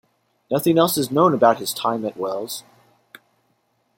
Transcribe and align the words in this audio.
Nothing 0.49 0.79
else 0.79 0.97
is 0.97 1.11
known 1.11 1.31
about 1.31 1.59
his 1.59 1.75
time 1.75 2.03
at 2.05 2.17
Wells. 2.17 2.63